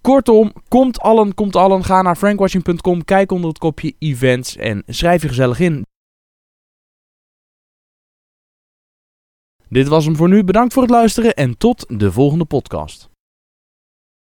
Kortom, 0.00 0.52
komt 0.68 1.00
allen, 1.00 1.34
komt 1.34 1.56
allen. 1.56 1.84
Ga 1.84 2.02
naar 2.02 2.16
frankwatching.com, 2.16 3.04
kijk 3.04 3.32
onder 3.32 3.48
het 3.48 3.58
kopje 3.58 3.94
events 3.98 4.56
en 4.56 4.82
schrijf 4.86 5.22
je 5.22 5.28
gezellig 5.28 5.60
in. 5.60 5.84
Dit 9.68 9.88
was 9.88 10.04
hem 10.04 10.16
voor 10.16 10.28
nu. 10.28 10.44
Bedankt 10.44 10.72
voor 10.72 10.82
het 10.82 10.90
luisteren 10.90 11.34
en 11.34 11.58
tot 11.58 11.84
de 11.88 12.12
volgende 12.12 12.44
podcast. 12.44 13.08